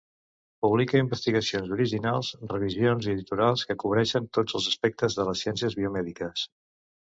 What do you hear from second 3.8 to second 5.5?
cobreixen tots els aspectes de les